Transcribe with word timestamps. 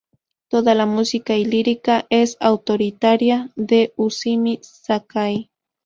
Toda 0.47 0.73
la 0.73 0.87
música 0.87 1.35
y 1.37 1.45
lírica 1.45 2.07
es 2.09 2.35
autoría 2.39 3.51
de 3.55 3.93
Izumi 3.95 4.57
Sakai 4.63 5.51